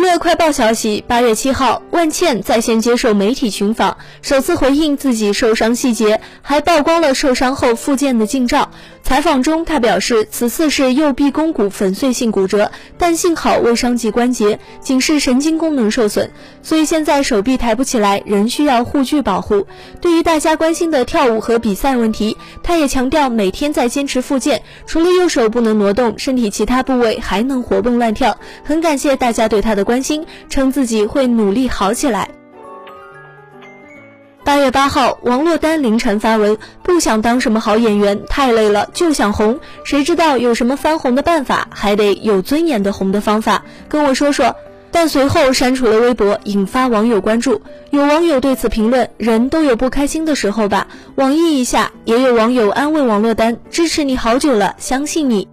[0.00, 8.70] 娱乐快报消息，八月七号，万茜在线接受媒体群访，首次回应自己受伤细节，还曝光了受伤后复健的近照。
[9.10, 16.30] 采访中，他表示此次是右臂肱骨粉碎性骨折，但幸好未伤及关节，仅是神经功能受损，
[16.62, 19.66] 所以现在手臂抬不起来，仍需要护具保护。
[20.00, 28.38] 对于大家关心的跳舞和比赛问题，他也强调每天在坚持复健，除了右手不能挪动，身体其他部位还能活蹦乱跳。
[28.62, 32.39] 很感谢大家对他的关心，称自己会努力好起来。
[34.42, 39.60] 八月八号，王珞丹凌晨发文，不想当什么好演员，太累了，就想红。
[39.84, 44.56] 谁知道有什么翻红的办法，还得有尊严的红的方法，跟我说说。
[44.92, 47.62] 但随后删除了微博，引发网友关注。
[47.90, 51.92] 有网友对此评论：人都有不开心的时候吧，网易一下。
[52.04, 55.46] 也有网友安慰王珞丹：支持你好久了，相信你。